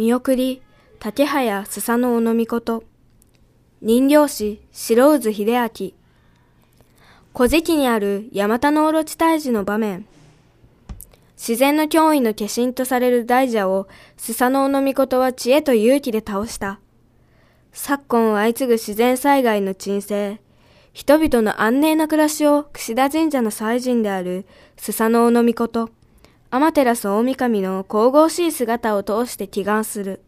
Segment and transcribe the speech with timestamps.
[0.00, 0.62] 見送り、
[0.98, 2.84] 竹早スサノオノミコト。
[3.82, 5.92] 人形師、白渦秀明。
[7.36, 10.06] 古事記にあるヤマタノオロチ退治の場面。
[11.36, 16.80] 自然の脅威の化身とされる大蛇を、スサノオノミコトは知恵と勇気で倒した。
[17.72, 20.40] 昨今を相次ぐ自然災害の鎮静。
[20.94, 24.46] 人々の安寧な暮らしを串田神社の祭神である
[24.78, 25.90] スサノオノミコト、
[26.52, 30.20] 天照大神の神々しい姿を通して祈願する。